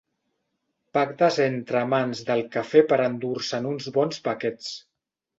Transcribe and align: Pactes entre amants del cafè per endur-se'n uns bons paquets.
Pactes 0.97 1.35
entre 1.43 1.77
amants 1.87 2.23
del 2.29 2.41
cafè 2.55 2.81
per 2.93 2.99
endur-se'n 3.03 3.67
uns 3.73 3.91
bons 3.99 4.23
paquets. 4.29 4.71